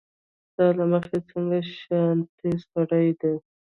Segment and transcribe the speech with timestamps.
[0.49, 3.33] ستا له مخې څنګه شانتې سړی دی